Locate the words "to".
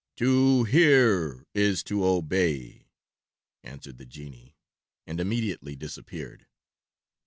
0.17-0.63, 1.83-2.03